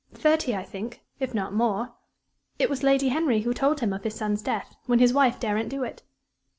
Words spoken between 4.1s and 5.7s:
son's death, when his wife daren't